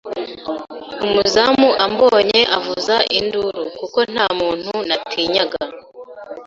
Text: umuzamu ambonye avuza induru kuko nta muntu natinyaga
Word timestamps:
umuzamu 1.05 1.69
ambonye 1.85 2.39
avuza 2.57 2.95
induru 3.19 3.63
kuko 3.77 3.99
nta 4.11 4.27
muntu 4.39 4.73
natinyaga 4.87 5.59